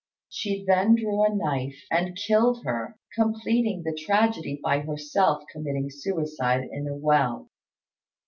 [0.29, 6.67] She then drew a knife and killed her, completing the tragedy by herself committing suicide
[6.71, 7.51] in a well.